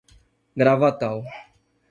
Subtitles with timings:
[0.61, 1.21] Gravatal